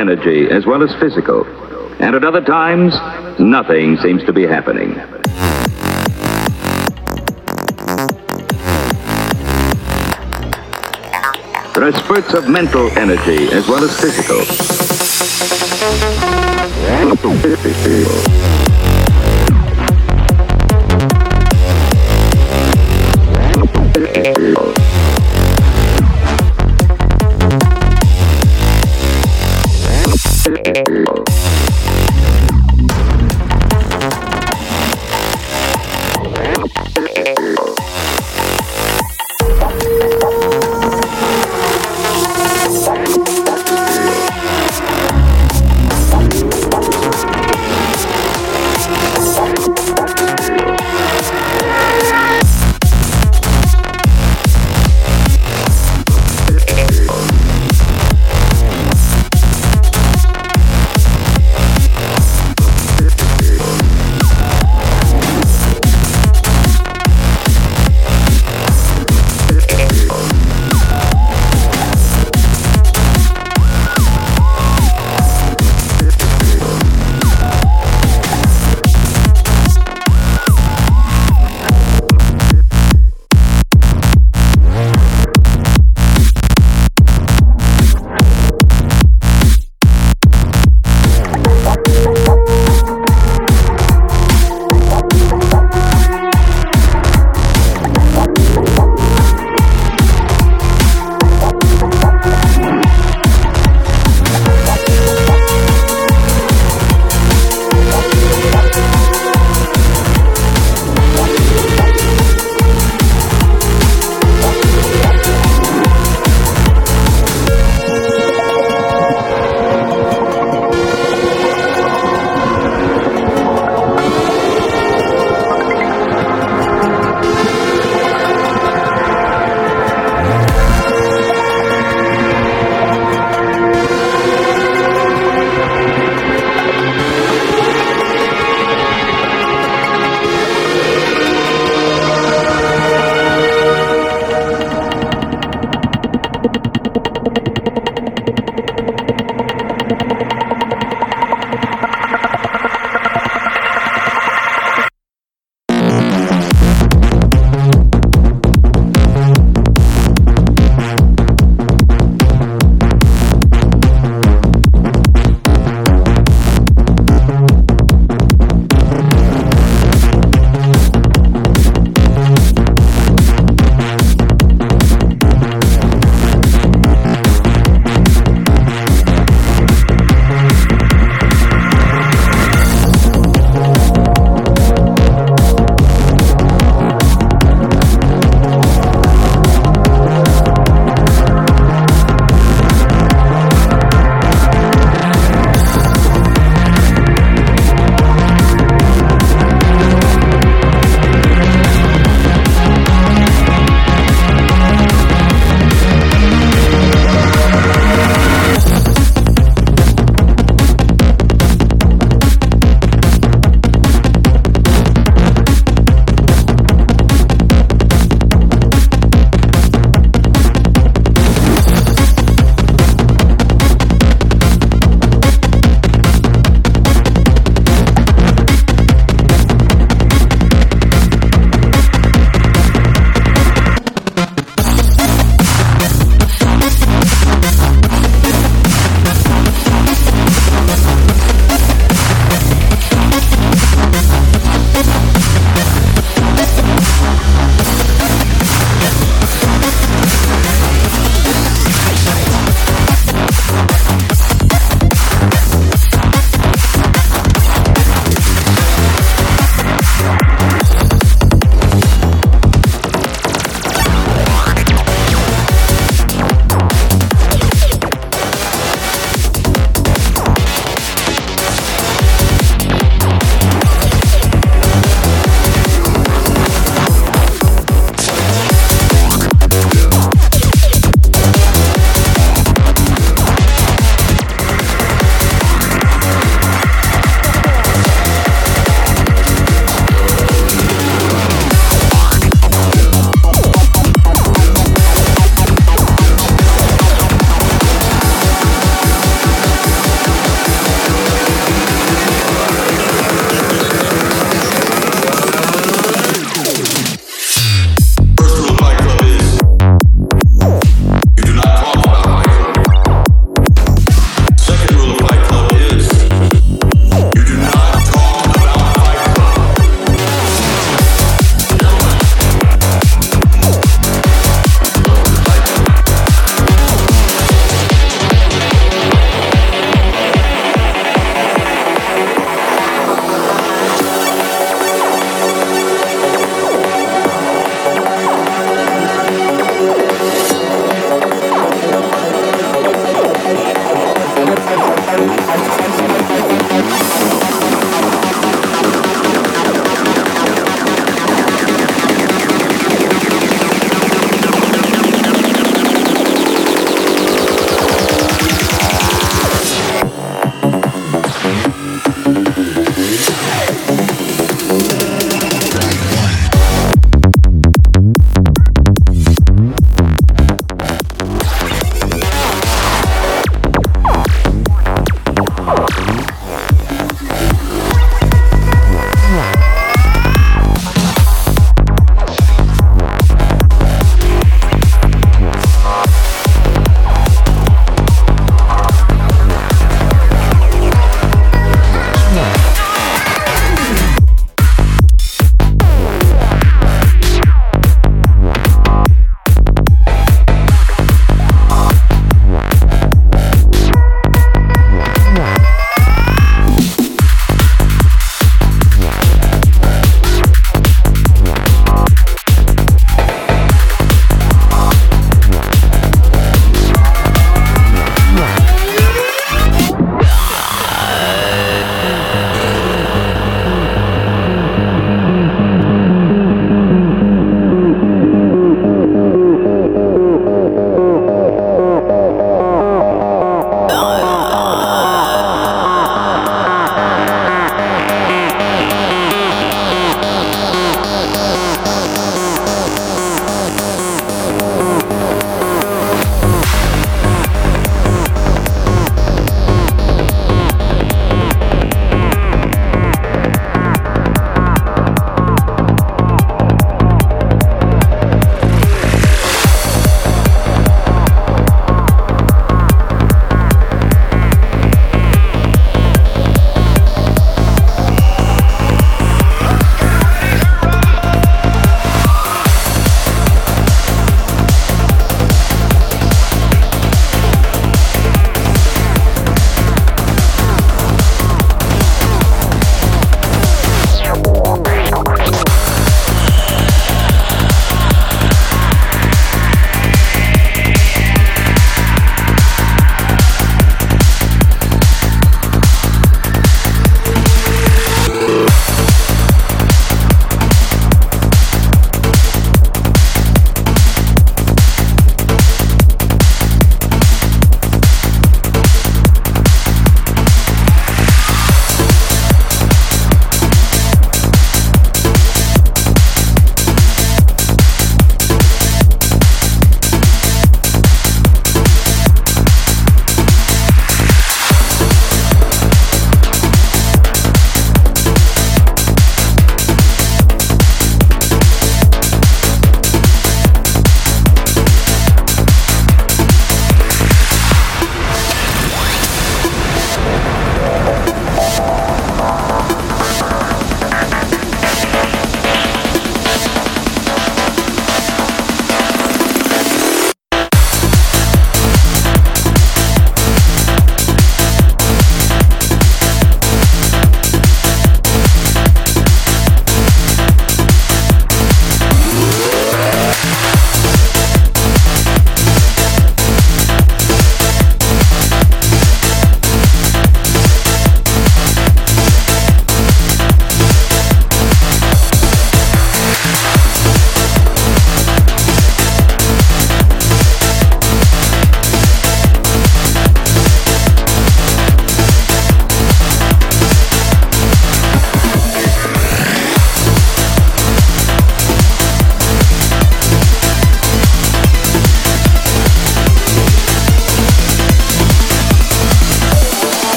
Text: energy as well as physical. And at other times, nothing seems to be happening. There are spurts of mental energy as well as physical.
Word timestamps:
energy 0.00 0.48
as 0.50 0.64
well 0.64 0.82
as 0.82 0.94
physical. 0.98 1.44
And 2.00 2.16
at 2.16 2.24
other 2.24 2.40
times, 2.40 2.94
nothing 3.38 3.98
seems 3.98 4.24
to 4.24 4.32
be 4.32 4.46
happening. 4.46 4.94
There 11.74 11.86
are 11.86 11.92
spurts 11.92 12.32
of 12.32 12.48
mental 12.48 12.90
energy 12.98 13.52
as 13.52 13.68
well 13.68 13.84
as 13.84 13.92
physical. 14.00 14.40